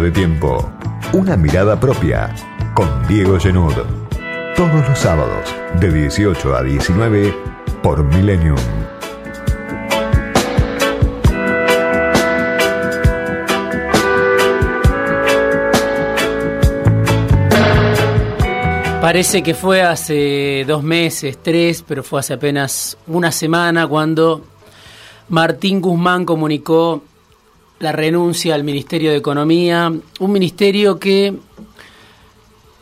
De 0.00 0.10
tiempo. 0.10 0.72
Una 1.12 1.36
mirada 1.36 1.78
propia. 1.78 2.34
Con 2.74 2.88
Diego 3.06 3.38
Genud. 3.38 3.74
Todos 4.56 4.88
los 4.88 4.98
sábados, 4.98 5.54
de 5.80 5.92
18 5.92 6.56
a 6.56 6.62
19, 6.62 7.32
por 7.82 8.02
Millennium. 8.02 8.56
Parece 19.02 19.42
que 19.42 19.52
fue 19.52 19.82
hace 19.82 20.64
dos 20.66 20.82
meses, 20.82 21.38
tres, 21.42 21.84
pero 21.86 22.02
fue 22.02 22.20
hace 22.20 22.32
apenas 22.32 22.96
una 23.06 23.30
semana 23.30 23.86
cuando 23.86 24.42
Martín 25.28 25.82
Guzmán 25.82 26.24
comunicó 26.24 27.02
la 27.82 27.90
renuncia 27.90 28.54
al 28.54 28.62
Ministerio 28.62 29.10
de 29.10 29.16
Economía, 29.16 29.92
un 30.20 30.32
ministerio 30.32 31.00
que 31.00 31.34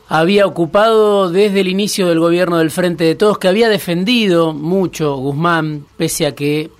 había 0.08 0.44
ocupado 0.46 1.30
desde 1.30 1.60
el 1.60 1.68
inicio 1.68 2.06
del 2.08 2.20
gobierno 2.20 2.58
del 2.58 2.70
Frente 2.70 3.04
de 3.04 3.14
Todos, 3.14 3.38
que 3.38 3.48
había 3.48 3.70
defendido 3.70 4.52
mucho 4.52 5.16
Guzmán, 5.16 5.86
pese 5.96 6.26
a 6.26 6.34
que, 6.34 6.70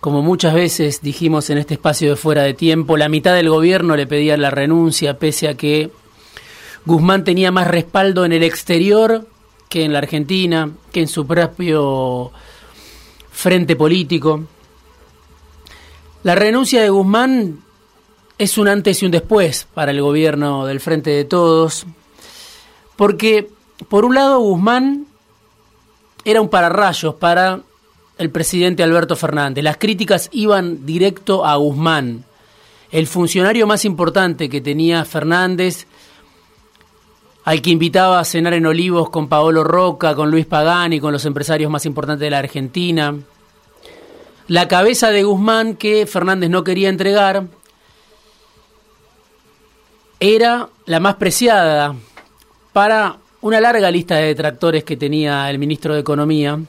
como 0.00 0.20
muchas 0.20 0.52
veces 0.52 1.00
dijimos 1.00 1.48
en 1.48 1.56
este 1.56 1.74
espacio 1.74 2.10
de 2.10 2.16
fuera 2.16 2.42
de 2.42 2.52
tiempo, 2.52 2.98
la 2.98 3.08
mitad 3.08 3.34
del 3.34 3.48
gobierno 3.48 3.96
le 3.96 4.06
pedía 4.06 4.36
la 4.36 4.50
renuncia, 4.50 5.18
pese 5.18 5.48
a 5.48 5.56
que 5.56 5.90
Guzmán 6.84 7.24
tenía 7.24 7.50
más 7.50 7.66
respaldo 7.66 8.26
en 8.26 8.32
el 8.32 8.42
exterior 8.42 9.26
que 9.70 9.84
en 9.84 9.94
la 9.94 10.00
Argentina, 10.00 10.70
que 10.92 11.00
en 11.00 11.08
su 11.08 11.26
propio 11.26 12.30
frente 13.30 13.74
político. 13.74 14.42
La 16.22 16.36
renuncia 16.36 16.80
de 16.80 16.88
Guzmán 16.88 17.58
es 18.38 18.56
un 18.56 18.68
antes 18.68 19.02
y 19.02 19.06
un 19.06 19.10
después 19.10 19.66
para 19.74 19.90
el 19.90 20.00
gobierno 20.00 20.66
del 20.66 20.78
Frente 20.78 21.10
de 21.10 21.24
Todos, 21.24 21.84
porque 22.94 23.50
por 23.88 24.04
un 24.04 24.14
lado 24.14 24.38
Guzmán 24.38 25.06
era 26.24 26.40
un 26.40 26.48
pararrayos 26.48 27.16
para 27.16 27.62
el 28.18 28.30
presidente 28.30 28.84
Alberto 28.84 29.16
Fernández. 29.16 29.64
Las 29.64 29.78
críticas 29.78 30.28
iban 30.30 30.86
directo 30.86 31.44
a 31.44 31.56
Guzmán, 31.56 32.24
el 32.92 33.08
funcionario 33.08 33.66
más 33.66 33.84
importante 33.84 34.48
que 34.48 34.60
tenía 34.60 35.04
Fernández, 35.04 35.88
al 37.42 37.60
que 37.60 37.70
invitaba 37.70 38.20
a 38.20 38.24
cenar 38.24 38.54
en 38.54 38.66
Olivos 38.66 39.10
con 39.10 39.26
Paolo 39.26 39.64
Roca, 39.64 40.14
con 40.14 40.30
Luis 40.30 40.46
Pagani, 40.46 41.00
con 41.00 41.12
los 41.12 41.24
empresarios 41.24 41.68
más 41.68 41.84
importantes 41.84 42.20
de 42.20 42.30
la 42.30 42.38
Argentina 42.38 43.12
la 44.52 44.68
cabeza 44.68 45.10
de 45.10 45.22
Guzmán 45.22 45.76
que 45.76 46.06
Fernández 46.06 46.50
no 46.50 46.62
quería 46.62 46.90
entregar 46.90 47.46
era 50.20 50.68
la 50.84 51.00
más 51.00 51.14
preciada 51.14 51.96
para 52.74 53.16
una 53.40 53.62
larga 53.62 53.90
lista 53.90 54.16
de 54.16 54.26
detractores 54.26 54.84
que 54.84 54.98
tenía 54.98 55.48
el 55.48 55.58
ministro 55.58 55.94
de 55.94 56.00
Economía. 56.00 56.60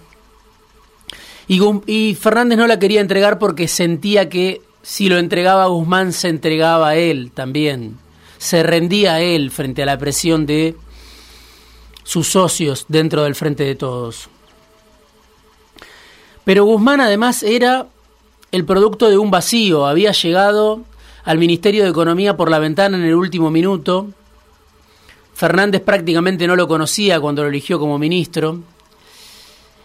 Y, 1.50 2.16
Fernández 2.16 2.58
no 2.58 2.68
la 2.68 2.80
quería 2.80 3.02
entregar 3.02 3.38
porque 3.38 3.68
sentía 3.68 4.30
que 4.30 4.62
si 4.82 5.10
lo 5.10 5.18
entregaba 5.18 5.66
Guzmán 5.66 6.14
se 6.14 6.30
entregaba 6.30 6.88
a 6.88 6.96
él 6.96 7.34
también. 7.34 7.98
Se 8.38 8.64
rendía 8.64 9.16
a 9.16 9.22
él 9.22 9.52
frente 9.52 9.84
a 9.84 9.88
la 9.88 9.98
presión 9.98 10.46
de 10.46 10.78
sus 12.04 12.30
socios 12.30 12.86
dentro 12.88 13.24
del 13.24 13.36
Frente 13.36 13.66
de 13.66 13.76
Todos. 13.76 14.30
Pero 16.44 16.66
Guzmán 16.66 17.02
además 17.02 17.44
era 17.44 17.88
el 18.52 18.66
producto 18.66 19.10
de 19.10 19.18
un 19.18 19.32
vacío, 19.32 19.86
había 19.86 20.12
llegado 20.12 20.82
al 21.24 21.38
Ministerio 21.38 21.84
de 21.84 21.90
Economía 21.90 22.36
por 22.36 22.52
la 22.52 22.60
ventana 22.60 22.98
en 22.98 23.04
el 23.04 23.16
último 23.16 23.50
minuto. 23.50 24.08
Fernández 25.34 25.82
prácticamente 25.82 26.46
no 26.48 26.56
lo 26.56 26.68
conocía 26.68 27.20
cuando 27.20 27.44
lo 27.44 27.50
eligió 27.50 27.80
como 27.80 27.98
ministro. 27.98 28.60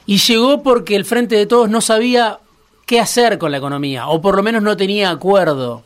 Y 0.06 0.18
llegó 0.18 0.62
porque 0.62 0.96
el 0.96 1.04
Frente 1.04 1.36
de 1.36 1.46
Todos 1.46 1.68
no 1.68 1.80
sabía 1.80 2.40
qué 2.86 2.98
hacer 2.98 3.38
con 3.38 3.52
la 3.52 3.58
economía, 3.58 4.08
o 4.08 4.20
por 4.20 4.34
lo 4.34 4.42
menos 4.42 4.62
no 4.62 4.76
tenía 4.76 5.10
acuerdo 5.10 5.84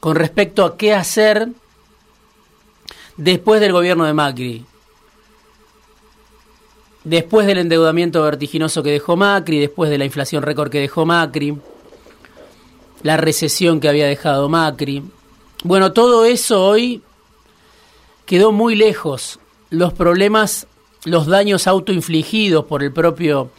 con 0.00 0.16
respecto 0.16 0.64
a 0.64 0.76
qué 0.76 0.94
hacer 0.94 1.48
después 3.16 3.60
del 3.60 3.72
gobierno 3.72 4.04
de 4.04 4.12
Macri 4.12 4.64
después 7.08 7.46
del 7.46 7.58
endeudamiento 7.58 8.22
vertiginoso 8.22 8.82
que 8.82 8.90
dejó 8.90 9.16
Macri, 9.16 9.58
después 9.58 9.90
de 9.90 9.98
la 9.98 10.04
inflación 10.04 10.42
récord 10.42 10.70
que 10.70 10.80
dejó 10.80 11.06
Macri, 11.06 11.56
la 13.02 13.16
recesión 13.16 13.80
que 13.80 13.88
había 13.88 14.06
dejado 14.06 14.48
Macri. 14.48 15.02
Bueno, 15.64 15.92
todo 15.92 16.24
eso 16.24 16.64
hoy 16.64 17.02
quedó 18.26 18.52
muy 18.52 18.76
lejos. 18.76 19.40
Los 19.70 19.92
problemas, 19.92 20.66
los 21.04 21.26
daños 21.26 21.66
autoinfligidos 21.66 22.64
por 22.66 22.82
el 22.82 22.92
propio 22.92 23.50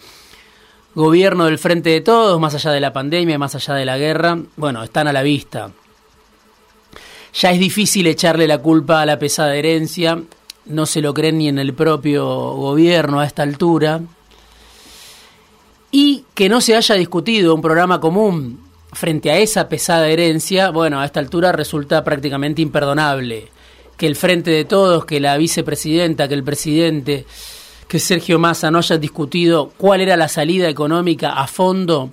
gobierno 0.95 1.45
del 1.45 1.57
Frente 1.57 1.89
de 1.89 2.01
Todos, 2.01 2.39
más 2.39 2.55
allá 2.55 2.71
de 2.71 2.79
la 2.79 2.93
pandemia, 2.93 3.37
más 3.37 3.55
allá 3.55 3.73
de 3.75 3.85
la 3.85 3.97
guerra, 3.97 4.37
bueno, 4.57 4.83
están 4.83 5.07
a 5.07 5.13
la 5.13 5.23
vista. 5.23 5.71
Ya 7.33 7.51
es 7.51 7.59
difícil 7.59 8.07
echarle 8.07 8.47
la 8.47 8.57
culpa 8.57 9.01
a 9.01 9.05
la 9.05 9.19
pesada 9.19 9.55
herencia, 9.55 10.21
no 10.69 10.85
se 10.85 11.01
lo 11.01 11.13
creen 11.13 11.39
ni 11.39 11.47
en 11.47 11.59
el 11.59 11.73
propio 11.73 12.25
gobierno 12.53 13.19
a 13.19 13.25
esta 13.25 13.43
altura, 13.43 14.01
y 15.91 16.23
que 16.33 16.49
no 16.49 16.61
se 16.61 16.75
haya 16.75 16.95
discutido 16.95 17.53
un 17.53 17.61
programa 17.61 17.99
común 17.99 18.61
frente 18.93 19.31
a 19.31 19.37
esa 19.37 19.67
pesada 19.67 20.07
herencia, 20.07 20.69
bueno, 20.69 20.99
a 20.99 21.05
esta 21.05 21.19
altura 21.19 21.51
resulta 21.51 22.03
prácticamente 22.03 22.61
imperdonable. 22.61 23.47
Que 23.97 24.07
el 24.07 24.15
frente 24.15 24.51
de 24.51 24.65
todos, 24.65 25.05
que 25.05 25.19
la 25.19 25.35
vicepresidenta, 25.37 26.27
que 26.27 26.33
el 26.35 26.43
presidente, 26.43 27.25
que 27.87 27.99
Sergio 27.99 28.39
Massa 28.39 28.71
no 28.71 28.77
haya 28.77 28.97
discutido 28.97 29.73
cuál 29.77 30.01
era 30.01 30.15
la 30.15 30.27
salida 30.27 30.69
económica 30.69 31.33
a 31.33 31.47
fondo, 31.47 32.11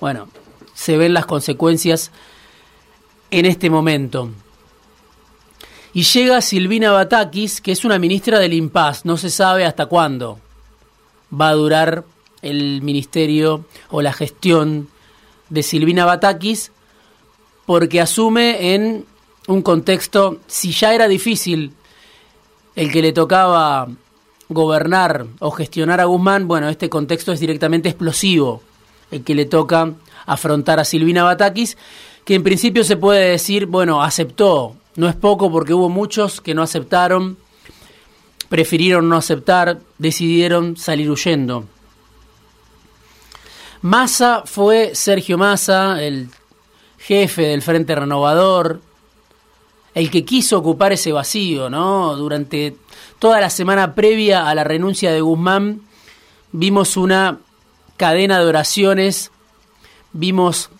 bueno, 0.00 0.28
se 0.74 0.96
ven 0.96 1.14
las 1.14 1.26
consecuencias 1.26 2.10
en 3.30 3.46
este 3.46 3.70
momento. 3.70 4.30
Y 5.94 6.04
llega 6.04 6.40
Silvina 6.40 6.90
Batakis, 6.92 7.60
que 7.60 7.72
es 7.72 7.84
una 7.84 7.98
ministra 7.98 8.38
del 8.38 8.54
impas, 8.54 9.04
no 9.04 9.16
se 9.18 9.28
sabe 9.28 9.66
hasta 9.66 9.86
cuándo 9.86 10.40
va 11.38 11.48
a 11.48 11.54
durar 11.54 12.04
el 12.40 12.80
ministerio 12.82 13.66
o 13.90 14.00
la 14.00 14.12
gestión 14.12 14.88
de 15.50 15.62
Silvina 15.62 16.06
Batakis, 16.06 16.72
porque 17.66 18.00
asume 18.00 18.74
en 18.74 19.04
un 19.48 19.62
contexto, 19.62 20.40
si 20.46 20.72
ya 20.72 20.94
era 20.94 21.08
difícil 21.08 21.72
el 22.74 22.90
que 22.90 23.02
le 23.02 23.12
tocaba 23.12 23.88
gobernar 24.48 25.26
o 25.40 25.50
gestionar 25.50 26.00
a 26.00 26.04
Guzmán, 26.04 26.48
bueno, 26.48 26.68
este 26.68 26.88
contexto 26.88 27.32
es 27.32 27.40
directamente 27.40 27.90
explosivo, 27.90 28.62
el 29.10 29.24
que 29.24 29.34
le 29.34 29.44
toca 29.44 29.92
afrontar 30.24 30.80
a 30.80 30.84
Silvina 30.84 31.22
Batakis, 31.22 31.76
que 32.24 32.34
en 32.34 32.42
principio 32.42 32.82
se 32.82 32.96
puede 32.96 33.30
decir, 33.30 33.66
bueno, 33.66 34.02
aceptó 34.02 34.76
no 34.96 35.08
es 35.08 35.14
poco 35.14 35.50
porque 35.50 35.74
hubo 35.74 35.88
muchos 35.88 36.40
que 36.40 36.54
no 36.54 36.62
aceptaron, 36.62 37.38
prefirieron 38.48 39.08
no 39.08 39.16
aceptar, 39.16 39.80
decidieron 39.98 40.76
salir 40.76 41.10
huyendo. 41.10 41.64
Massa 43.80 44.42
fue 44.44 44.94
Sergio 44.94 45.38
Massa, 45.38 46.02
el 46.02 46.28
jefe 46.98 47.42
del 47.42 47.62
Frente 47.62 47.94
Renovador, 47.94 48.80
el 49.94 50.10
que 50.10 50.24
quiso 50.24 50.58
ocupar 50.58 50.92
ese 50.92 51.12
vacío, 51.12 51.68
¿no? 51.68 52.14
Durante 52.16 52.76
toda 53.18 53.40
la 53.40 53.50
semana 53.50 53.94
previa 53.94 54.48
a 54.48 54.54
la 54.54 54.64
renuncia 54.64 55.12
de 55.12 55.20
Guzmán 55.20 55.82
vimos 56.52 56.96
una 56.96 57.38
cadena 57.96 58.38
de 58.38 58.46
oraciones, 58.46 59.30
vimos 60.12 60.70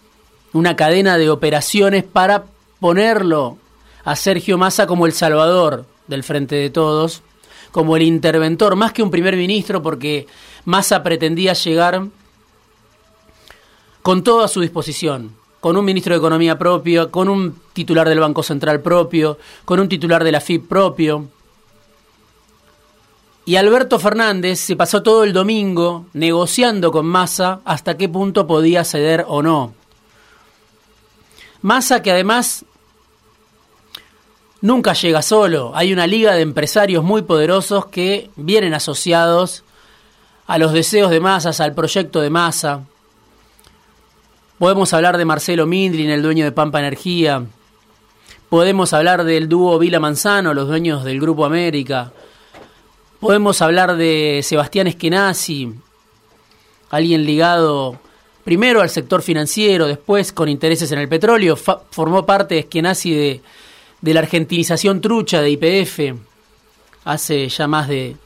una 0.52 0.76
cadena 0.76 1.16
de 1.16 1.30
operaciones 1.30 2.04
para 2.04 2.44
ponerlo 2.78 3.58
a 4.04 4.16
Sergio 4.16 4.58
Massa 4.58 4.86
como 4.86 5.06
el 5.06 5.12
salvador 5.12 5.86
del 6.06 6.24
Frente 6.24 6.56
de 6.56 6.70
Todos, 6.70 7.22
como 7.70 7.96
el 7.96 8.02
interventor, 8.02 8.76
más 8.76 8.92
que 8.92 9.02
un 9.02 9.10
primer 9.10 9.36
ministro, 9.36 9.82
porque 9.82 10.26
Massa 10.64 11.02
pretendía 11.02 11.54
llegar 11.54 12.06
con 14.02 14.24
todo 14.24 14.42
a 14.42 14.48
su 14.48 14.60
disposición, 14.60 15.34
con 15.60 15.76
un 15.76 15.84
ministro 15.84 16.12
de 16.12 16.18
Economía 16.18 16.58
propio, 16.58 17.10
con 17.10 17.28
un 17.28 17.60
titular 17.72 18.08
del 18.08 18.20
Banco 18.20 18.42
Central 18.42 18.80
propio, 18.80 19.38
con 19.64 19.80
un 19.80 19.88
titular 19.88 20.24
de 20.24 20.32
la 20.32 20.40
FIP 20.40 20.68
propio. 20.68 21.28
Y 23.44 23.56
Alberto 23.56 23.98
Fernández 23.98 24.60
se 24.60 24.76
pasó 24.76 25.02
todo 25.02 25.24
el 25.24 25.32
domingo 25.32 26.06
negociando 26.12 26.92
con 26.92 27.06
Massa 27.06 27.60
hasta 27.64 27.96
qué 27.96 28.08
punto 28.08 28.46
podía 28.46 28.84
ceder 28.84 29.24
o 29.26 29.42
no. 29.42 29.74
Massa 31.62 32.02
que 32.02 32.10
además 32.10 32.64
nunca 34.62 34.94
llega 34.94 35.20
solo. 35.20 35.72
Hay 35.74 35.92
una 35.92 36.06
liga 36.06 36.32
de 36.34 36.40
empresarios 36.40 37.04
muy 37.04 37.22
poderosos 37.22 37.86
que 37.86 38.30
vienen 38.36 38.72
asociados 38.72 39.64
a 40.46 40.56
los 40.56 40.72
deseos 40.72 41.10
de 41.10 41.20
masas, 41.20 41.60
al 41.60 41.74
proyecto 41.74 42.20
de 42.20 42.30
masa. 42.30 42.84
Podemos 44.58 44.94
hablar 44.94 45.18
de 45.18 45.24
Marcelo 45.24 45.66
Mindlin, 45.66 46.08
el 46.08 46.22
dueño 46.22 46.44
de 46.44 46.52
Pampa 46.52 46.78
Energía. 46.78 47.44
Podemos 48.48 48.92
hablar 48.92 49.24
del 49.24 49.48
dúo 49.48 49.78
Vila 49.78 50.00
Manzano, 50.00 50.54
los 50.54 50.68
dueños 50.68 51.04
del 51.04 51.20
Grupo 51.20 51.44
América. 51.44 52.12
Podemos 53.18 53.60
hablar 53.62 53.96
de 53.96 54.40
Sebastián 54.42 54.86
Eskenazi, 54.86 55.72
alguien 56.90 57.24
ligado 57.24 57.98
primero 58.44 58.80
al 58.80 58.90
sector 58.90 59.22
financiero, 59.22 59.86
después 59.86 60.32
con 60.32 60.48
intereses 60.48 60.90
en 60.92 60.98
el 60.98 61.08
petróleo, 61.08 61.56
formó 61.56 62.26
parte 62.26 62.54
de 62.54 62.60
Eskenazi 62.60 63.14
de, 63.14 63.42
de 64.02 64.14
la 64.14 64.20
argentinización 64.20 65.00
trucha 65.00 65.40
de 65.40 65.50
IPF 65.50 66.20
hace 67.04 67.48
ya 67.48 67.66
más 67.66 67.88
de 67.88 68.16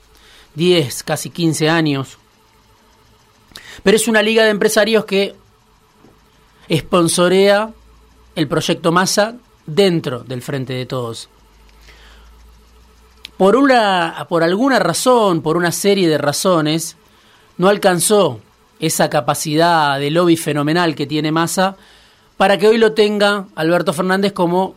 10, 0.54 1.02
casi 1.04 1.30
15 1.30 1.68
años. 1.68 2.18
Pero 3.82 3.96
es 3.96 4.08
una 4.08 4.22
liga 4.22 4.42
de 4.44 4.50
empresarios 4.50 5.04
que 5.04 5.36
esponsorea 6.68 7.70
el 8.34 8.48
proyecto 8.48 8.90
Massa 8.90 9.36
dentro 9.66 10.20
del 10.20 10.42
Frente 10.42 10.72
de 10.72 10.86
Todos. 10.86 11.28
Por, 13.36 13.54
una, 13.54 14.26
por 14.30 14.42
alguna 14.42 14.78
razón, 14.78 15.42
por 15.42 15.58
una 15.58 15.72
serie 15.72 16.08
de 16.08 16.16
razones, 16.16 16.96
no 17.58 17.68
alcanzó 17.68 18.40
esa 18.80 19.10
capacidad 19.10 19.98
de 19.98 20.10
lobby 20.10 20.36
fenomenal 20.36 20.94
que 20.94 21.06
tiene 21.06 21.32
Massa 21.32 21.76
para 22.38 22.58
que 22.58 22.68
hoy 22.68 22.78
lo 22.78 22.92
tenga 22.92 23.46
Alberto 23.54 23.92
Fernández 23.92 24.32
como 24.32 24.74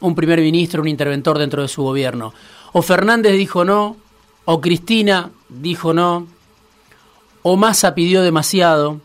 un 0.00 0.14
primer 0.14 0.40
ministro, 0.40 0.82
un 0.82 0.88
interventor 0.88 1.38
dentro 1.38 1.62
de 1.62 1.68
su 1.68 1.82
gobierno. 1.82 2.34
O 2.72 2.82
Fernández 2.82 3.32
dijo 3.32 3.64
no, 3.64 3.96
o 4.44 4.60
Cristina 4.60 5.30
dijo 5.48 5.92
no, 5.92 6.26
o 7.42 7.56
Massa 7.56 7.94
pidió 7.94 8.22
demasiado. 8.22 9.00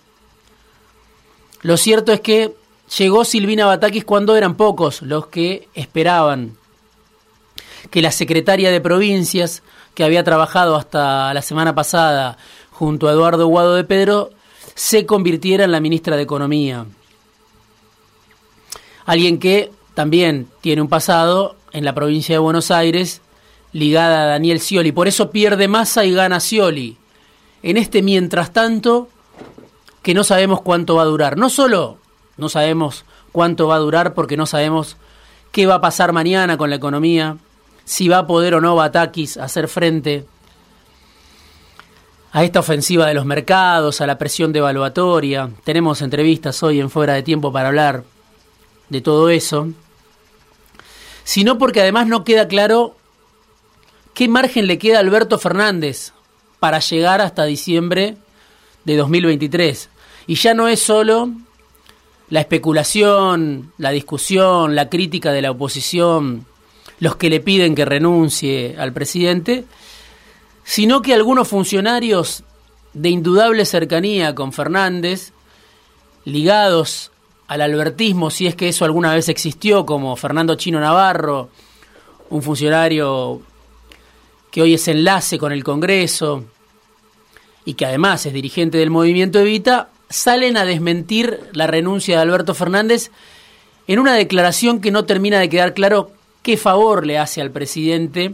Lo 1.61 1.77
cierto 1.77 2.11
es 2.11 2.21
que 2.21 2.53
llegó 2.97 3.23
Silvina 3.23 3.65
Batakis 3.65 4.03
cuando 4.03 4.35
eran 4.35 4.55
pocos 4.55 5.01
los 5.01 5.27
que 5.27 5.67
esperaban 5.73 6.57
que 7.89 8.01
la 8.01 8.11
secretaria 8.11 8.71
de 8.71 8.81
provincias, 8.81 9.63
que 9.93 10.03
había 10.03 10.23
trabajado 10.23 10.75
hasta 10.75 11.33
la 11.33 11.41
semana 11.41 11.73
pasada 11.73 12.37
junto 12.71 13.07
a 13.07 13.11
Eduardo 13.11 13.47
Guado 13.47 13.75
de 13.75 13.83
Pedro, 13.83 14.31
se 14.75 15.05
convirtiera 15.05 15.63
en 15.63 15.71
la 15.71 15.79
ministra 15.79 16.15
de 16.15 16.23
Economía. 16.23 16.85
Alguien 19.05 19.39
que 19.39 19.71
también 19.93 20.47
tiene 20.61 20.81
un 20.81 20.87
pasado 20.87 21.55
en 21.71 21.85
la 21.85 21.93
provincia 21.93 22.35
de 22.35 22.39
Buenos 22.39 22.71
Aires 22.71 23.21
ligada 23.73 24.23
a 24.23 24.25
Daniel 24.27 24.59
Scioli. 24.59 24.91
Por 24.91 25.07
eso 25.07 25.31
pierde 25.31 25.67
masa 25.67 26.05
y 26.05 26.13
gana 26.13 26.39
Scioli. 26.39 26.97
En 27.63 27.77
este 27.77 28.01
mientras 28.01 28.51
tanto, 28.51 29.09
que 30.01 30.13
no 30.13 30.23
sabemos 30.23 30.61
cuánto 30.61 30.95
va 30.95 31.03
a 31.03 31.05
durar. 31.05 31.37
No 31.37 31.49
solo 31.49 31.97
no 32.37 32.49
sabemos 32.49 33.05
cuánto 33.31 33.67
va 33.67 33.75
a 33.75 33.79
durar 33.79 34.13
porque 34.13 34.37
no 34.37 34.45
sabemos 34.45 34.97
qué 35.51 35.65
va 35.65 35.75
a 35.75 35.81
pasar 35.81 36.13
mañana 36.13 36.57
con 36.57 36.69
la 36.69 36.77
economía, 36.77 37.37
si 37.85 38.07
va 38.07 38.19
a 38.19 38.27
poder 38.27 38.55
o 38.55 38.61
no 38.61 38.75
Batakis 38.75 39.37
hacer 39.37 39.67
frente 39.67 40.25
a 42.31 42.43
esta 42.43 42.61
ofensiva 42.61 43.05
de 43.05 43.13
los 43.13 43.25
mercados, 43.25 43.99
a 44.01 44.07
la 44.07 44.17
presión 44.17 44.53
devaluatoria. 44.53 45.49
Tenemos 45.65 46.01
entrevistas 46.01 46.63
hoy 46.63 46.79
en 46.79 46.89
Fuera 46.89 47.13
de 47.13 47.23
Tiempo 47.23 47.51
para 47.51 47.67
hablar 47.67 48.03
de 48.91 48.99
todo 48.99 49.29
eso, 49.29 49.69
sino 51.23 51.57
porque 51.57 51.79
además 51.79 52.07
no 52.07 52.25
queda 52.25 52.49
claro 52.49 52.97
qué 54.13 54.27
margen 54.27 54.67
le 54.67 54.77
queda 54.77 54.97
a 54.97 54.99
Alberto 54.99 55.39
Fernández 55.39 56.11
para 56.59 56.79
llegar 56.79 57.21
hasta 57.21 57.45
diciembre 57.45 58.17
de 58.83 58.97
2023. 58.97 59.89
Y 60.27 60.35
ya 60.35 60.53
no 60.53 60.67
es 60.67 60.81
solo 60.81 61.31
la 62.29 62.41
especulación, 62.41 63.71
la 63.77 63.91
discusión, 63.91 64.75
la 64.75 64.89
crítica 64.89 65.31
de 65.31 65.41
la 65.41 65.51
oposición, 65.51 66.45
los 66.99 67.15
que 67.15 67.29
le 67.29 67.39
piden 67.39 67.75
que 67.75 67.85
renuncie 67.85 68.75
al 68.77 68.91
presidente, 68.91 69.63
sino 70.65 71.01
que 71.01 71.13
algunos 71.13 71.47
funcionarios 71.47 72.43
de 72.93 73.07
indudable 73.07 73.63
cercanía 73.63 74.35
con 74.35 74.51
Fernández, 74.51 75.31
ligados 76.25 77.10
al 77.51 77.59
albertismo, 77.59 78.29
si 78.29 78.47
es 78.47 78.55
que 78.55 78.69
eso 78.69 78.85
alguna 78.85 79.13
vez 79.13 79.27
existió, 79.27 79.85
como 79.85 80.15
Fernando 80.15 80.55
Chino 80.55 80.79
Navarro, 80.79 81.49
un 82.29 82.41
funcionario 82.41 83.41
que 84.49 84.61
hoy 84.61 84.75
es 84.75 84.87
enlace 84.87 85.37
con 85.37 85.51
el 85.51 85.61
Congreso 85.61 86.45
y 87.65 87.73
que 87.73 87.85
además 87.85 88.25
es 88.25 88.31
dirigente 88.31 88.77
del 88.77 88.89
movimiento 88.89 89.37
Evita, 89.37 89.89
salen 90.09 90.55
a 90.55 90.63
desmentir 90.63 91.41
la 91.51 91.67
renuncia 91.67 92.15
de 92.15 92.21
Alberto 92.21 92.53
Fernández 92.53 93.11
en 93.85 93.99
una 93.99 94.13
declaración 94.13 94.79
que 94.79 94.91
no 94.91 95.03
termina 95.03 95.37
de 95.37 95.49
quedar 95.49 95.73
claro 95.73 96.13
qué 96.43 96.55
favor 96.55 97.05
le 97.05 97.19
hace 97.19 97.41
al 97.41 97.51
presidente 97.51 98.33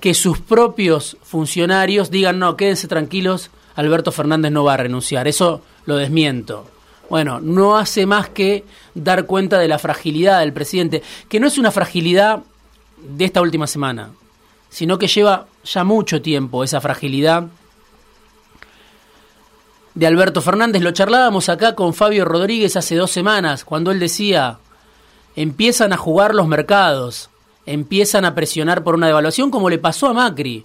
que 0.00 0.12
sus 0.12 0.38
propios 0.40 1.16
funcionarios 1.22 2.10
digan, 2.10 2.38
no, 2.38 2.58
quédense 2.58 2.86
tranquilos, 2.86 3.50
Alberto 3.76 4.12
Fernández 4.12 4.52
no 4.52 4.62
va 4.62 4.74
a 4.74 4.76
renunciar. 4.76 5.26
Eso 5.26 5.62
lo 5.86 5.96
desmiento. 5.96 6.73
Bueno, 7.10 7.40
no 7.40 7.76
hace 7.76 8.06
más 8.06 8.28
que 8.30 8.64
dar 8.94 9.26
cuenta 9.26 9.58
de 9.58 9.68
la 9.68 9.78
fragilidad 9.78 10.40
del 10.40 10.52
presidente, 10.52 11.02
que 11.28 11.40
no 11.40 11.46
es 11.46 11.58
una 11.58 11.70
fragilidad 11.70 12.42
de 12.96 13.24
esta 13.24 13.42
última 13.42 13.66
semana, 13.66 14.10
sino 14.70 14.98
que 14.98 15.08
lleva 15.08 15.46
ya 15.64 15.84
mucho 15.84 16.22
tiempo 16.22 16.64
esa 16.64 16.80
fragilidad 16.80 17.44
de 19.94 20.06
Alberto 20.06 20.40
Fernández. 20.40 20.82
Lo 20.82 20.92
charlábamos 20.92 21.48
acá 21.48 21.74
con 21.74 21.94
Fabio 21.94 22.24
Rodríguez 22.24 22.76
hace 22.76 22.96
dos 22.96 23.10
semanas, 23.10 23.64
cuando 23.64 23.90
él 23.90 24.00
decía, 24.00 24.58
empiezan 25.36 25.92
a 25.92 25.96
jugar 25.96 26.34
los 26.34 26.48
mercados, 26.48 27.30
empiezan 27.66 28.24
a 28.24 28.34
presionar 28.34 28.82
por 28.82 28.94
una 28.94 29.06
devaluación 29.06 29.50
como 29.50 29.70
le 29.70 29.78
pasó 29.78 30.08
a 30.08 30.12
Macri. 30.12 30.64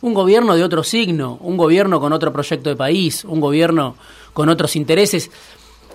Un 0.00 0.14
gobierno 0.14 0.56
de 0.56 0.64
otro 0.64 0.82
signo, 0.82 1.38
un 1.40 1.56
gobierno 1.56 2.00
con 2.00 2.12
otro 2.12 2.32
proyecto 2.32 2.70
de 2.70 2.76
país, 2.76 3.24
un 3.24 3.40
gobierno 3.40 3.94
con 4.32 4.48
otros 4.48 4.74
intereses. 4.74 5.30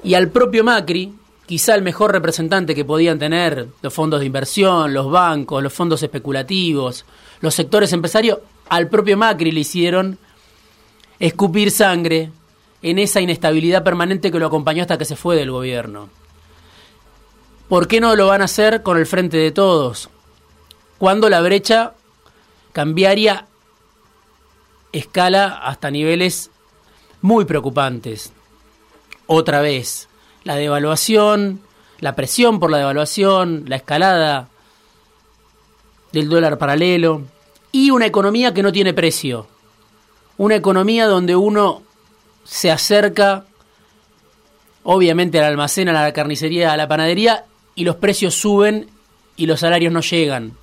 Y 0.03 0.13
al 0.13 0.29
propio 0.29 0.63
Macri, 0.63 1.13
quizá 1.45 1.75
el 1.75 1.81
mejor 1.81 2.11
representante 2.11 2.75
que 2.75 2.85
podían 2.85 3.19
tener 3.19 3.67
los 3.81 3.93
fondos 3.93 4.19
de 4.19 4.25
inversión, 4.25 4.93
los 4.93 5.09
bancos, 5.09 5.63
los 5.63 5.73
fondos 5.73 6.03
especulativos, 6.03 7.05
los 7.41 7.53
sectores 7.53 7.93
empresarios, 7.93 8.39
al 8.69 8.89
propio 8.89 9.17
Macri 9.17 9.51
le 9.51 9.61
hicieron 9.61 10.17
escupir 11.19 11.71
sangre 11.71 12.31
en 12.81 12.99
esa 12.99 13.21
inestabilidad 13.21 13.83
permanente 13.83 14.31
que 14.31 14.39
lo 14.39 14.47
acompañó 14.47 14.81
hasta 14.81 14.97
que 14.97 15.05
se 15.05 15.15
fue 15.15 15.35
del 15.35 15.51
gobierno. 15.51 16.09
¿Por 17.67 17.87
qué 17.87 17.99
no 17.99 18.15
lo 18.15 18.27
van 18.27 18.41
a 18.41 18.45
hacer 18.45 18.83
con 18.83 18.97
el 18.97 19.05
frente 19.05 19.37
de 19.37 19.51
todos? 19.51 20.09
cuando 20.97 21.29
la 21.29 21.41
brecha 21.41 21.93
cambiaria 22.73 23.47
escala 24.91 25.59
hasta 25.63 25.91
niveles 25.91 26.49
muy 27.21 27.45
preocupantes. 27.45 28.33
Otra 29.27 29.61
vez, 29.61 30.07
la 30.43 30.55
devaluación, 30.55 31.61
la 31.99 32.15
presión 32.15 32.59
por 32.59 32.71
la 32.71 32.79
devaluación, 32.79 33.65
la 33.67 33.75
escalada 33.77 34.49
del 36.11 36.29
dólar 36.29 36.57
paralelo 36.57 37.23
y 37.71 37.91
una 37.91 38.05
economía 38.05 38.53
que 38.53 38.63
no 38.63 38.71
tiene 38.71 38.93
precio. 38.93 39.47
Una 40.37 40.55
economía 40.55 41.07
donde 41.07 41.35
uno 41.35 41.83
se 42.43 42.71
acerca, 42.71 43.45
obviamente, 44.83 45.39
al 45.39 45.45
almacén, 45.45 45.89
a 45.89 45.93
la 45.93 46.13
carnicería, 46.13 46.71
a 46.71 46.77
la 46.77 46.87
panadería 46.87 47.45
y 47.75 47.83
los 47.83 47.97
precios 47.97 48.35
suben 48.35 48.89
y 49.35 49.45
los 49.45 49.59
salarios 49.59 49.93
no 49.93 50.01
llegan 50.01 50.53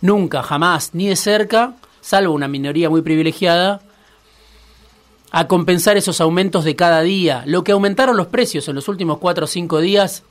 nunca, 0.00 0.42
jamás, 0.42 0.94
ni 0.94 1.08
de 1.08 1.16
cerca, 1.16 1.74
salvo 2.00 2.34
una 2.34 2.48
minoría 2.48 2.90
muy 2.90 3.02
privilegiada, 3.02 3.80
a 5.36 5.48
compensar 5.48 5.98
esos 5.98 6.22
aumentos 6.22 6.64
de 6.64 6.76
cada 6.76 7.02
día. 7.02 7.42
Lo 7.44 7.62
que 7.62 7.72
aumentaron 7.72 8.16
los 8.16 8.28
precios 8.28 8.68
en 8.68 8.74
los 8.74 8.88
últimos 8.88 9.18
4 9.18 9.44
o 9.44 9.46
5 9.46 9.80
días 9.82 10.22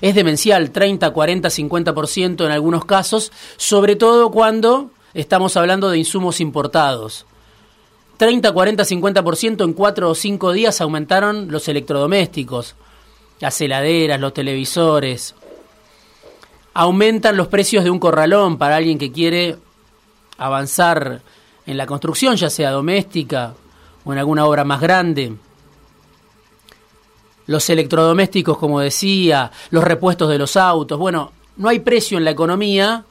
es 0.00 0.14
demencial, 0.14 0.70
30, 0.70 1.10
40, 1.10 1.50
50% 1.50 2.46
en 2.46 2.52
algunos 2.52 2.86
casos, 2.86 3.32
sobre 3.58 3.94
todo 3.94 4.30
cuando 4.30 4.92
estamos 5.12 5.58
hablando 5.58 5.90
de 5.90 5.98
insumos 5.98 6.40
importados. 6.40 7.26
30, 8.16 8.50
40, 8.50 8.82
50% 8.82 9.64
en 9.64 9.74
4 9.74 10.08
o 10.08 10.14
5 10.14 10.52
días 10.52 10.80
aumentaron 10.80 11.50
los 11.50 11.68
electrodomésticos, 11.68 12.76
las 13.40 13.60
heladeras, 13.60 14.18
los 14.18 14.32
televisores, 14.32 15.34
aumentan 16.72 17.36
los 17.36 17.48
precios 17.48 17.84
de 17.84 17.90
un 17.90 17.98
corralón 17.98 18.56
para 18.56 18.76
alguien 18.76 18.96
que 18.96 19.12
quiere 19.12 19.58
avanzar 20.38 21.20
en 21.66 21.76
la 21.76 21.84
construcción, 21.84 22.36
ya 22.36 22.48
sea 22.48 22.70
doméstica 22.70 23.52
o 24.06 24.12
en 24.12 24.18
alguna 24.18 24.46
obra 24.46 24.64
más 24.64 24.80
grande. 24.80 25.34
Los 27.46 27.68
electrodomésticos, 27.68 28.56
como 28.56 28.80
decía, 28.80 29.52
los 29.68 29.84
repuestos 29.84 30.30
de 30.30 30.38
los 30.38 30.56
autos. 30.56 30.98
Bueno, 30.98 31.32
no 31.58 31.68
hay 31.68 31.80
precio 31.80 32.16
en 32.16 32.24
la 32.24 32.30
economía 32.30 33.04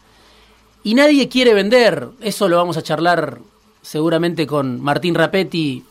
y 0.84 0.96
nadie 0.96 1.30
quiere 1.30 1.54
vender. 1.54 2.08
Eso 2.22 2.50
lo 2.50 2.58
vamos 2.58 2.78
a 2.78 2.82
charlar 2.82 3.40
seguramente 3.84 4.48
con 4.48 4.82
Martín 4.82 5.14
Rapetti, 5.14 5.84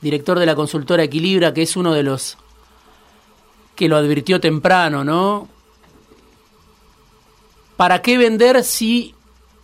director 0.00 0.38
de 0.38 0.46
la 0.46 0.54
consultora 0.54 1.02
Equilibra, 1.02 1.52
que 1.52 1.62
es 1.62 1.76
uno 1.76 1.92
de 1.92 2.04
los 2.04 2.38
que 3.74 3.88
lo 3.88 3.96
advirtió 3.96 4.40
temprano, 4.40 5.04
¿no? 5.04 5.48
¿para 7.82 8.00
qué 8.00 8.16
vender 8.16 8.62
si 8.62 9.12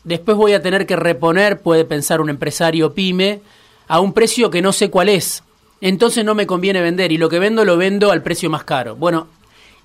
después 0.02 0.36
voy 0.36 0.52
a 0.52 0.60
tener 0.60 0.86
que 0.86 0.96
reponer, 0.96 1.60
puede 1.60 1.84
pensar 1.84 2.20
un 2.20 2.30
empresario 2.30 2.92
pyme, 2.92 3.40
a 3.88 4.00
un 4.00 4.12
precio 4.12 4.50
que 4.50 4.62
no 4.62 4.72
sé 4.72 4.90
cuál 4.90 5.08
es? 5.08 5.42
Entonces 5.80 6.24
no 6.24 6.34
me 6.34 6.46
conviene 6.46 6.80
vender 6.80 7.12
y 7.12 7.18
lo 7.18 7.28
que 7.28 7.38
vendo 7.38 7.64
lo 7.64 7.76
vendo 7.76 8.10
al 8.12 8.22
precio 8.22 8.50
más 8.50 8.64
caro. 8.64 8.96
Bueno, 8.96 9.28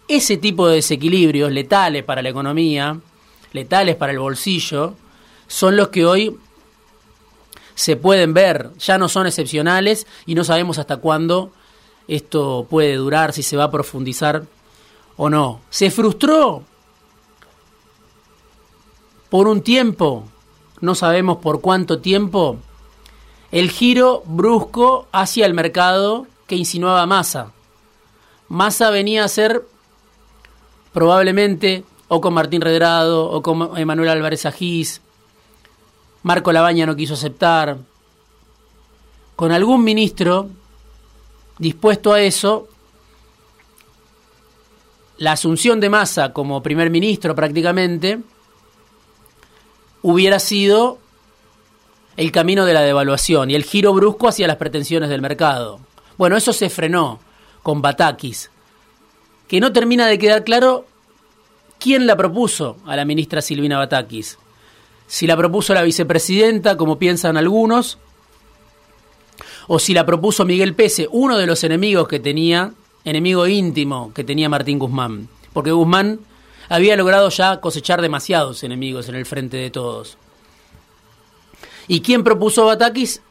ese 0.08 0.38
tipo 0.38 0.68
de 0.68 0.76
desequilibrios 0.76 1.52
letales 1.52 2.04
para 2.04 2.22
la 2.22 2.30
economía, 2.30 3.00
letales 3.54 3.96
para 3.96 4.12
el 4.12 4.20
bolsillo, 4.20 4.96
son 5.48 5.78
los 5.78 5.90
que 5.90 6.06
hoy 6.06 6.38
se 7.76 7.96
pueden 7.96 8.34
ver, 8.34 8.72
ya 8.78 8.98
no 8.98 9.10
son 9.10 9.28
excepcionales 9.28 10.06
y 10.26 10.36
no 10.36 10.44
sabemos 10.44 10.78
hasta 10.78 10.98
cuándo 10.98 11.52
esto 12.08 12.68
puede 12.70 12.96
durar, 12.96 13.34
si 13.34 13.44
se 13.44 13.58
va 13.58 13.66
a 13.66 13.72
profundizar 13.72 14.44
o 15.16 15.30
no. 15.30 15.62
Se 15.70 15.90
frustró 15.90 16.64
por 19.30 19.48
un 19.48 19.62
tiempo, 19.62 20.26
no 20.82 20.96
sabemos 20.96 21.38
por 21.38 21.62
cuánto 21.62 22.00
tiempo, 22.00 22.58
el 23.54 23.70
giro 23.70 24.24
brusco 24.26 25.08
hacia 25.12 25.46
el 25.46 25.54
mercado 25.54 26.26
que 26.48 26.56
insinuaba 26.56 27.06
Massa. 27.06 27.52
Massa 28.50 28.90
venía 28.90 29.24
a 29.24 29.28
ser 29.28 29.64
probablemente 30.92 31.84
o 32.08 32.20
con 32.20 32.34
Martín 32.34 32.62
Redrado 32.62 33.30
o 33.30 33.44
con 33.44 33.78
Emanuel 33.78 34.10
Álvarez 34.10 34.48
Agís, 34.48 35.02
Marco 36.24 36.52
Labaña 36.52 36.88
no 36.88 36.96
quiso 36.96 37.14
aceptar, 37.14 37.78
con 39.36 39.52
algún 39.52 39.84
ministro 39.84 40.50
dispuesto 41.60 42.12
a 42.12 42.22
eso, 42.22 42.68
la 45.20 45.34
asunción 45.34 45.80
de 45.80 45.92
Massa 45.92 46.34
como 46.34 46.64
primer 46.64 46.90
ministro 46.90 47.36
prácticamente 47.36 48.20
hubiera 50.02 50.40
sido 50.40 51.03
el 52.16 52.32
camino 52.32 52.66
de 52.66 52.74
la 52.74 52.82
devaluación 52.82 53.50
y 53.50 53.56
el 53.56 53.64
giro 53.64 53.94
brusco 53.94 54.28
hacia 54.28 54.48
las 54.48 54.58
pretensiones 54.58 55.10
del 55.10 55.22
mercado. 55.22 55.80
Bueno, 56.18 56.38
eso 56.38 56.54
se 56.54 56.70
frenó 56.70 57.20
con 57.64 57.82
Batakis, 57.82 58.52
que 59.48 59.60
no 59.60 59.74
termina 59.74 60.08
de 60.08 60.20
quedar 60.20 60.44
claro 60.44 60.86
quién 61.80 62.06
la 62.06 62.16
propuso 62.16 62.78
a 62.86 62.96
la 62.96 63.06
ministra 63.06 63.42
Silvina 63.42 63.78
Batakis. 63.78 64.38
Si 65.08 65.28
la 65.28 65.38
propuso 65.38 65.74
la 65.74 65.82
vicepresidenta, 65.82 66.78
como 66.78 66.98
piensan 66.98 67.38
algunos, 67.38 67.98
o 69.68 69.80
si 69.80 69.94
la 69.94 70.06
propuso 70.06 70.46
Miguel 70.46 70.76
Pese, 70.76 71.08
uno 71.12 71.38
de 71.38 71.48
los 71.48 71.64
enemigos 71.64 72.08
que 72.08 72.20
tenía, 72.20 72.74
enemigo 73.06 73.48
íntimo 73.48 74.12
que 74.14 74.24
tenía 74.24 74.50
Martín 74.50 74.80
Guzmán, 74.80 75.30
porque 75.52 75.72
Guzmán 75.72 76.20
había 76.70 76.96
logrado 76.96 77.30
ya 77.30 77.60
cosechar 77.60 78.02
demasiados 78.02 78.64
enemigos 78.64 79.10
en 79.10 79.16
el 79.16 79.26
frente 79.26 79.58
de 79.58 79.70
todos. 79.70 80.18
Y 81.88 82.02
quién 82.02 82.24
propuso 82.24 82.66
Batakis 82.66 83.22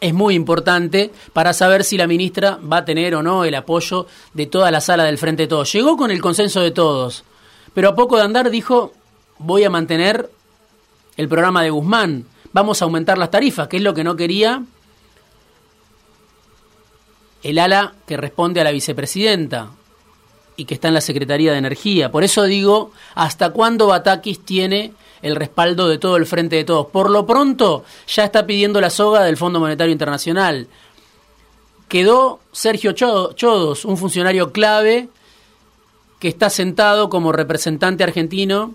es 0.00 0.14
muy 0.14 0.34
importante 0.34 1.12
para 1.32 1.52
saber 1.52 1.84
si 1.84 1.96
la 1.96 2.06
ministra 2.06 2.58
va 2.60 2.78
a 2.78 2.84
tener 2.84 3.14
o 3.14 3.22
no 3.22 3.44
el 3.44 3.54
apoyo 3.54 4.06
de 4.34 4.46
toda 4.46 4.70
la 4.70 4.80
sala 4.80 5.04
del 5.04 5.18
frente 5.18 5.44
de 5.44 5.48
todos. 5.48 5.72
Llegó 5.72 5.96
con 5.96 6.10
el 6.10 6.20
consenso 6.20 6.60
de 6.60 6.72
todos, 6.72 7.24
pero 7.72 7.90
a 7.90 7.94
poco 7.94 8.16
de 8.16 8.22
andar 8.22 8.50
dijo, 8.50 8.92
voy 9.38 9.64
a 9.64 9.70
mantener 9.70 10.28
el 11.16 11.28
programa 11.28 11.62
de 11.62 11.70
Guzmán, 11.70 12.26
vamos 12.52 12.82
a 12.82 12.84
aumentar 12.84 13.16
las 13.16 13.30
tarifas, 13.30 13.68
que 13.68 13.76
es 13.76 13.82
lo 13.82 13.94
que 13.94 14.04
no 14.04 14.16
quería 14.16 14.64
el 17.42 17.58
ala 17.58 17.94
que 18.06 18.16
responde 18.16 18.60
a 18.60 18.64
la 18.64 18.70
vicepresidenta 18.70 19.70
y 20.56 20.64
que 20.64 20.74
está 20.74 20.88
en 20.88 20.94
la 20.94 21.00
Secretaría 21.00 21.52
de 21.52 21.58
Energía. 21.58 22.10
Por 22.10 22.24
eso 22.24 22.44
digo, 22.44 22.92
¿hasta 23.14 23.50
cuándo 23.50 23.86
Batakis 23.86 24.44
tiene 24.44 24.92
el 25.22 25.36
respaldo 25.36 25.88
de 25.88 25.98
todo 25.98 26.16
el 26.16 26.26
frente 26.26 26.56
de 26.56 26.64
todos? 26.64 26.88
Por 26.88 27.10
lo 27.10 27.24
pronto, 27.26 27.84
ya 28.06 28.24
está 28.24 28.46
pidiendo 28.46 28.80
la 28.80 28.90
soga 28.90 29.22
del 29.22 29.36
Fondo 29.36 29.60
Monetario 29.60 29.92
Internacional. 29.92 30.68
Quedó 31.88 32.40
Sergio 32.52 32.92
Chodos, 32.92 33.84
un 33.84 33.96
funcionario 33.96 34.52
clave 34.52 35.08
que 36.18 36.28
está 36.28 36.50
sentado 36.50 37.08
como 37.08 37.32
representante 37.32 38.04
argentino 38.04 38.74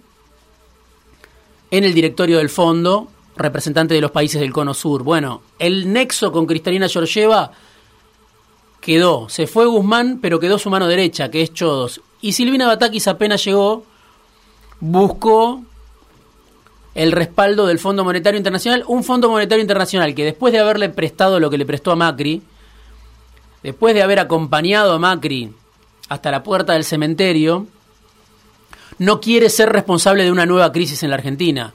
en 1.71 1.83
el 1.83 1.93
directorio 1.93 2.37
del 2.37 2.49
fondo, 2.49 3.09
representante 3.35 3.93
de 3.93 4.01
los 4.01 4.11
países 4.11 4.41
del 4.41 4.53
Cono 4.53 4.73
Sur. 4.73 5.03
Bueno, 5.03 5.41
el 5.59 5.91
nexo 5.91 6.31
con 6.31 6.45
Cristalina 6.45 6.87
Georgieva 6.89 7.51
quedó. 8.81 9.29
Se 9.29 9.47
fue 9.47 9.65
Guzmán, 9.65 10.19
pero 10.21 10.39
quedó 10.39 10.57
su 10.57 10.69
mano 10.69 10.87
derecha, 10.87 11.29
que 11.29 11.41
es 11.41 11.53
Chodos. 11.53 12.01
Y 12.21 12.33
Silvina 12.33 12.67
Batakis 12.67 13.07
apenas 13.07 13.43
llegó, 13.43 13.85
buscó 14.79 15.63
el 16.97 17.11
respaldo 17.11 17.67
del 17.67 17.77
Fondo 17.77 18.03
Monetario 18.03 18.39
Internacional, 18.39 18.83
un 18.87 19.03
Fondo 19.03 19.29
Monetario 19.29 19.61
Internacional 19.61 20.15
que 20.15 20.25
después 20.25 20.51
de 20.51 20.57
haberle 20.57 20.89
prestado 20.89 21.39
lo 21.39 21.51
que 21.51 21.59
le 21.59 21.65
prestó 21.65 21.91
a 21.91 21.95
Macri, 21.95 22.41
después 23.61 23.93
de 23.93 24.01
haber 24.01 24.17
acompañado 24.17 24.93
a 24.93 24.97
Macri 24.97 25.53
hasta 26.09 26.31
la 26.31 26.41
puerta 26.41 26.73
del 26.73 26.83
cementerio, 26.83 27.67
no 28.97 29.21
quiere 29.21 29.51
ser 29.51 29.69
responsable 29.69 30.23
de 30.23 30.31
una 30.31 30.47
nueva 30.47 30.71
crisis 30.71 31.03
en 31.03 31.11
la 31.11 31.17
Argentina. 31.17 31.71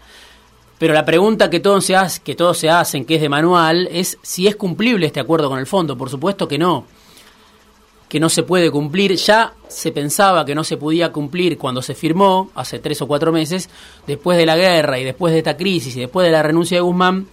Pero 0.81 0.93
la 0.93 1.05
pregunta 1.05 1.49
que 1.49 1.61
todos, 1.61 1.85
se 1.85 1.95
que 2.25 2.35
todos 2.35 2.59
se 2.59 2.69
hacen, 2.69 3.05
que 3.05 3.14
es 3.14 3.21
de 3.21 3.29
manual, 3.29 3.88
es 3.93 4.19
si 4.23 4.49
es 4.49 4.57
cumplible 4.57 5.07
este 5.07 5.21
acuerdo 5.21 5.49
con 5.49 5.61
el 5.61 5.69
fondo. 5.69 5.97
Por 5.97 6.11
supuesto 6.11 6.49
que 6.49 6.59
no 6.59 6.85
que 8.12 8.21
no 8.21 8.28
se 8.28 8.42
puede 8.42 8.71
cumplir. 8.71 9.14
Ya 9.16 9.54
se 9.69 9.90
pensaba 9.90 10.45
que 10.45 10.54
no 10.54 10.64
se 10.64 10.76
podía 10.76 11.11
cumplir 11.12 11.57
cuando 11.57 11.81
se 11.81 11.95
firmó, 11.95 12.50
hace 12.54 12.78
tres 12.78 13.00
o 13.00 13.07
cuatro 13.07 13.33
meses, 13.33 13.71
después 14.07 14.37
de 14.37 14.45
la 14.45 14.54
guerra 14.54 14.99
y 14.99 15.04
después 15.04 15.33
de 15.33 15.38
esta 15.38 15.57
crisis 15.57 15.97
y 15.97 16.00
después 16.00 16.26
de 16.26 16.31
la 16.31 16.42
renuncia 16.42 16.76
de 16.76 16.83
Guzmán, 16.83 17.26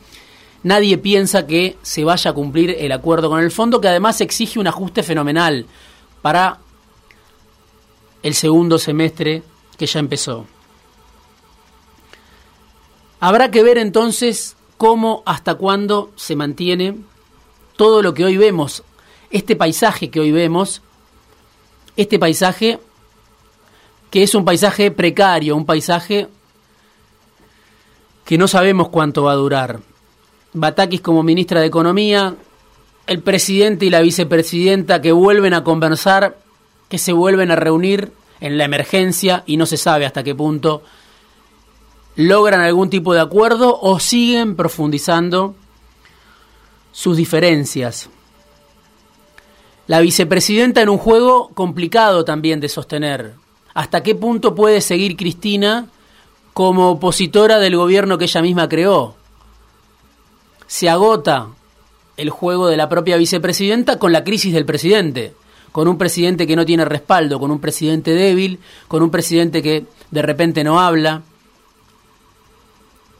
nadie 0.63 0.97
piensa 0.97 1.45
que 1.45 1.75
se 1.81 2.05
vaya 2.05 2.31
a 2.31 2.33
cumplir 2.33 2.77
el 2.79 2.93
acuerdo 2.93 3.29
con 3.29 3.41
el 3.41 3.51
fondo, 3.51 3.81
que 3.81 3.89
además 3.89 4.21
exige 4.21 4.57
un 4.57 4.67
ajuste 4.67 5.03
fenomenal 5.03 5.65
para 6.21 6.59
el 8.23 8.33
segundo 8.33 8.77
semestre 8.77 9.43
que 9.77 9.85
ya 9.85 9.99
empezó. 9.99 10.45
Habrá 13.19 13.51
que 13.51 13.63
ver 13.63 13.77
entonces 13.77 14.55
cómo, 14.77 15.23
hasta 15.25 15.55
cuándo 15.55 16.11
se 16.15 16.37
mantiene 16.37 16.95
todo 17.75 18.01
lo 18.01 18.13
que 18.13 18.23
hoy 18.23 18.37
vemos 18.37 18.85
este 19.31 19.55
paisaje 19.55 20.09
que 20.09 20.19
hoy 20.19 20.31
vemos, 20.31 20.81
este 21.95 22.17
paisaje 22.19 22.79
que 24.09 24.23
es 24.23 24.33
un 24.33 24.43
paisaje 24.43 24.89
precario, 24.91 25.55
un 25.55 25.65
paisaje 25.65 26.27
que 28.25 28.37
no 28.37 28.47
sabemos 28.47 28.89
cuánto 28.89 29.23
va 29.23 29.33
a 29.33 29.35
durar. 29.35 29.79
Batakis 30.53 31.01
como 31.01 31.21
ministra 31.21 31.61
de 31.61 31.67
Economía, 31.67 32.35
el 33.05 33.21
presidente 33.21 33.85
y 33.85 33.89
la 33.89 34.01
vicepresidenta 34.01 35.01
que 35.01 35.11
vuelven 35.11 35.53
a 35.53 35.63
conversar, 35.63 36.37
que 36.89 36.97
se 36.97 37.13
vuelven 37.13 37.51
a 37.51 37.55
reunir 37.55 38.11
en 38.39 38.57
la 38.57 38.65
emergencia 38.65 39.43
y 39.45 39.57
no 39.57 39.65
se 39.65 39.77
sabe 39.77 40.05
hasta 40.05 40.23
qué 40.23 40.33
punto 40.33 40.81
logran 42.15 42.61
algún 42.61 42.89
tipo 42.89 43.13
de 43.13 43.21
acuerdo 43.21 43.79
o 43.79 43.99
siguen 43.99 44.55
profundizando 44.55 45.55
sus 46.91 47.15
diferencias 47.15 48.09
la 49.89 50.01
vicepresidenta 50.01 50.83
en 50.83 50.89
un 50.89 50.99
juego 50.99 51.49
complicado 51.55 52.23
también 52.23 52.59
de 52.59 52.69
sostener. 52.69 53.33
¿Hasta 53.73 54.03
qué 54.03 54.13
punto 54.13 54.53
puede 54.53 54.81
seguir 54.81 55.17
Cristina 55.17 55.87
como 56.53 56.91
opositora 56.91 57.57
del 57.57 57.75
gobierno 57.75 58.19
que 58.19 58.25
ella 58.25 58.43
misma 58.43 58.69
creó? 58.69 59.15
Se 60.67 60.89
agota 60.89 61.47
el 62.17 62.29
juego 62.29 62.67
de 62.67 62.77
la 62.77 62.87
propia 62.87 63.17
vicepresidenta 63.17 63.97
con 63.97 64.11
la 64.11 64.23
crisis 64.23 64.53
del 64.53 64.63
presidente, 64.63 65.33
con 65.71 65.87
un 65.87 65.97
presidente 65.97 66.45
que 66.45 66.55
no 66.55 66.67
tiene 66.67 66.85
respaldo, 66.85 67.39
con 67.39 67.49
un 67.49 67.59
presidente 67.59 68.11
débil, 68.11 68.59
con 68.87 69.01
un 69.01 69.09
presidente 69.09 69.63
que 69.63 69.87
de 70.11 70.21
repente 70.21 70.63
no 70.63 70.79
habla, 70.79 71.23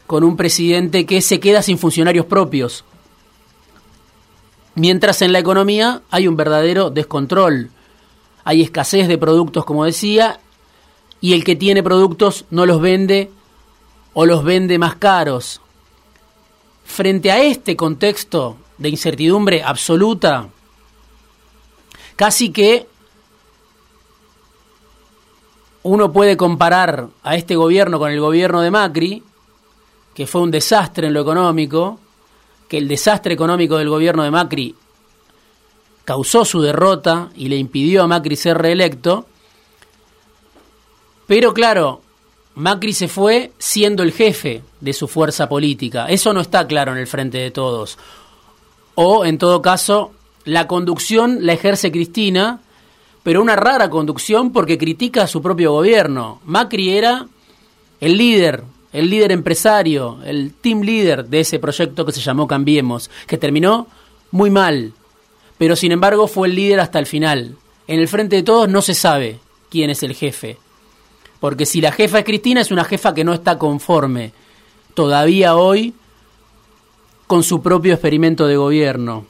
con 0.06 0.24
un 0.24 0.38
presidente 0.38 1.08
que 1.08 1.24
se 1.24 1.40
queda 1.40 1.64
sin 1.64 1.80
funcionarios 1.80 2.28
propios. 2.28 2.86
Mientras 4.76 5.22
en 5.22 5.34
la 5.34 5.40
economía 5.40 6.02
hay 6.12 6.28
un 6.28 6.36
verdadero 6.38 6.90
descontrol. 6.90 7.70
Hay 8.44 8.62
escasez 8.62 9.08
de 9.08 9.18
productos, 9.18 9.66
como 9.66 9.86
decía, 9.86 10.40
y 11.22 11.34
el 11.34 11.44
que 11.44 11.56
tiene 11.56 11.84
productos 11.84 12.46
no 12.50 12.66
los 12.66 12.80
vende 12.82 13.32
o 14.14 14.26
los 14.26 14.44
vende 14.44 14.78
más 14.78 14.96
caros. 14.96 15.62
Frente 16.86 17.32
a 17.32 17.44
este 17.44 17.76
contexto 17.76 18.58
de 18.78 18.90
incertidumbre 18.90 19.62
absoluta, 19.62 20.48
casi 22.16 22.52
que 22.52 22.88
uno 25.84 26.12
puede 26.12 26.36
comparar 26.38 27.10
a 27.24 27.36
este 27.36 27.56
gobierno 27.56 28.00
con 28.00 28.12
el 28.12 28.20
gobierno 28.20 28.62
de 28.62 28.72
Macri, 28.72 29.24
que 30.14 30.28
fue 30.28 30.42
un 30.42 30.52
desastre 30.52 31.08
en 31.08 31.14
lo 31.14 31.22
económico, 31.22 32.00
que 32.70 32.78
el 32.78 32.88
desastre 32.88 33.34
económico 33.34 33.78
del 33.78 33.90
gobierno 33.90 34.24
de 34.24 34.32
Macri 34.32 34.76
causó 36.06 36.46
su 36.46 36.62
derrota 36.62 37.30
y 37.36 37.50
le 37.50 37.58
impidió 37.58 38.04
a 38.04 38.08
Macri 38.08 38.36
ser 38.36 38.58
reelecto. 38.58 39.26
Pero 41.28 41.54
claro, 41.54 42.02
Macri 42.56 42.94
se 42.94 43.08
fue 43.08 43.52
siendo 43.58 44.04
el 44.04 44.14
jefe 44.14 44.62
de 44.80 44.94
su 44.94 45.08
fuerza 45.08 45.50
política. 45.50 46.06
Eso 46.08 46.32
no 46.32 46.42
está 46.42 46.68
claro 46.68 46.92
en 46.92 47.00
el 47.00 47.08
frente 47.08 47.40
de 47.40 47.52
todos. 47.52 47.98
O, 48.96 49.26
en 49.26 49.38
todo 49.38 49.62
caso, 49.62 50.12
la 50.46 50.68
conducción 50.68 51.46
la 51.46 51.54
ejerce 51.54 51.92
Cristina, 51.92 52.62
pero 53.24 53.42
una 53.42 53.56
rara 53.56 53.90
conducción 53.90 54.52
porque 54.52 54.78
critica 54.78 55.24
a 55.24 55.28
su 55.28 55.42
propio 55.42 55.72
gobierno. 55.72 56.40
Macri 56.46 56.90
era 56.90 57.28
el 58.00 58.18
líder, 58.18 58.64
el 58.91 59.10
líder 59.10 59.31
empresario, 59.31 60.19
el 60.25 60.53
team 60.53 60.81
leader 60.81 61.25
de 61.25 61.41
ese 61.41 61.60
proyecto 61.60 62.05
que 62.05 62.12
se 62.12 62.22
llamó 62.22 62.48
Cambiemos, 62.48 63.10
que 63.27 63.38
terminó 63.38 63.88
muy 64.31 64.50
mal, 64.50 64.93
pero 65.58 65.75
sin 65.75 65.91
embargo 65.91 66.27
fue 66.27 66.48
el 66.48 66.55
líder 66.55 66.79
hasta 66.79 67.00
el 67.00 67.05
final. 67.05 67.55
En 67.88 68.00
el 68.00 68.08
frente 68.08 68.38
de 68.38 68.43
todos 68.43 68.69
no 68.69 68.81
se 68.81 68.93
sabe 68.93 69.39
quién 69.69 69.89
es 69.89 70.03
el 70.03 70.15
jefe. 70.15 70.58
Porque 71.39 71.65
si 71.65 71.81
la 71.81 71.91
jefa 71.91 72.19
es 72.19 72.25
Cristina, 72.25 72.62
es 72.62 72.72
una 72.72 72.84
jefa 72.84 73.13
que 73.13 73.24
no 73.24 73.34
está 73.34 73.58
conforme 73.58 74.34
todavía 74.93 75.55
hoy 75.55 75.93
con 77.27 77.43
su 77.43 77.62
propio 77.62 77.93
experimento 77.93 78.48
de 78.48 78.58
gobierno. 78.58 79.25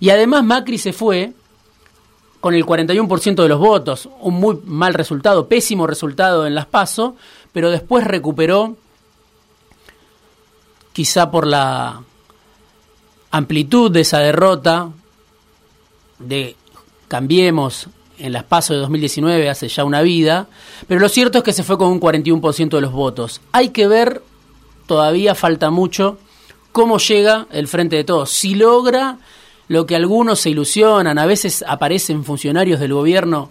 Y 0.00 0.10
además 0.10 0.44
Macri 0.44 0.78
se 0.78 0.92
fue 0.92 1.32
con 2.46 2.54
el 2.54 2.64
41% 2.64 3.42
de 3.42 3.48
los 3.48 3.58
votos, 3.58 4.08
un 4.20 4.34
muy 4.34 4.60
mal 4.66 4.94
resultado, 4.94 5.48
pésimo 5.48 5.84
resultado 5.84 6.46
en 6.46 6.54
las 6.54 6.66
PASO, 6.66 7.16
pero 7.52 7.72
después 7.72 8.04
recuperó, 8.04 8.76
quizá 10.92 11.28
por 11.28 11.44
la 11.44 12.02
amplitud 13.32 13.90
de 13.90 14.02
esa 14.02 14.20
derrota, 14.20 14.90
de 16.20 16.54
Cambiemos 17.08 17.88
en 18.16 18.32
las 18.32 18.44
PASO 18.44 18.74
de 18.74 18.78
2019 18.78 19.50
hace 19.50 19.66
ya 19.66 19.82
una 19.82 20.02
vida, 20.02 20.46
pero 20.86 21.00
lo 21.00 21.08
cierto 21.08 21.38
es 21.38 21.44
que 21.44 21.52
se 21.52 21.64
fue 21.64 21.76
con 21.76 21.88
un 21.88 22.00
41% 22.00 22.68
de 22.68 22.80
los 22.80 22.92
votos. 22.92 23.40
Hay 23.50 23.70
que 23.70 23.88
ver, 23.88 24.22
todavía 24.86 25.34
falta 25.34 25.70
mucho, 25.70 26.16
cómo 26.70 26.98
llega 26.98 27.48
el 27.50 27.66
Frente 27.66 27.96
de 27.96 28.04
Todos. 28.04 28.30
Si 28.30 28.54
logra 28.54 29.18
lo 29.68 29.86
que 29.86 29.96
algunos 29.96 30.40
se 30.40 30.50
ilusionan, 30.50 31.18
a 31.18 31.26
veces 31.26 31.64
aparecen 31.66 32.24
funcionarios 32.24 32.80
del 32.80 32.94
gobierno 32.94 33.50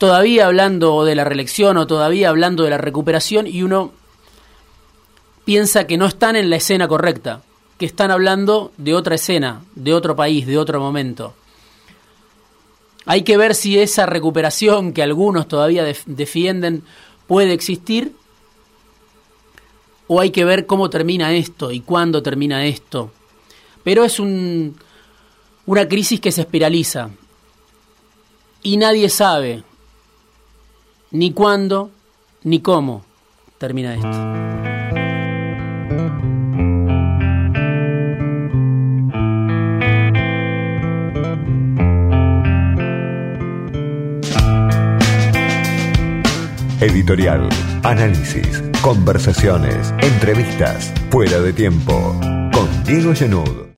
todavía 0.00 0.46
hablando 0.46 1.04
de 1.04 1.14
la 1.14 1.24
reelección 1.24 1.76
o 1.76 1.86
todavía 1.86 2.30
hablando 2.30 2.64
de 2.64 2.70
la 2.70 2.78
recuperación 2.78 3.46
y 3.46 3.62
uno 3.62 3.92
piensa 5.44 5.86
que 5.86 5.98
no 5.98 6.06
están 6.06 6.36
en 6.36 6.48
la 6.48 6.56
escena 6.56 6.88
correcta, 6.88 7.42
que 7.76 7.84
están 7.84 8.10
hablando 8.10 8.72
de 8.78 8.94
otra 8.94 9.16
escena, 9.16 9.62
de 9.74 9.92
otro 9.92 10.16
país, 10.16 10.46
de 10.46 10.56
otro 10.56 10.80
momento. 10.80 11.34
Hay 13.04 13.24
que 13.24 13.36
ver 13.36 13.54
si 13.54 13.78
esa 13.78 14.06
recuperación 14.06 14.94
que 14.94 15.02
algunos 15.02 15.48
todavía 15.48 15.84
defienden 16.06 16.82
puede 17.26 17.52
existir 17.52 18.14
o 20.06 20.18
hay 20.18 20.30
que 20.30 20.46
ver 20.46 20.64
cómo 20.64 20.88
termina 20.88 21.34
esto 21.34 21.72
y 21.72 21.80
cuándo 21.80 22.22
termina 22.22 22.64
esto. 22.64 23.12
Pero 23.84 24.02
es 24.04 24.18
un, 24.18 24.76
una 25.66 25.88
crisis 25.88 26.20
que 26.20 26.32
se 26.32 26.42
espiraliza. 26.42 27.10
Y 28.62 28.76
nadie 28.76 29.08
sabe 29.08 29.62
ni 31.10 31.32
cuándo 31.32 31.90
ni 32.42 32.60
cómo 32.60 33.04
termina 33.58 33.94
esto. 33.94 34.40
Editorial, 46.82 47.46
análisis, 47.82 48.62
conversaciones, 48.80 49.92
entrevistas, 50.00 50.90
fuera 51.10 51.38
de 51.38 51.52
tiempo, 51.52 52.18
con 52.54 52.84
Diego. 52.84 53.60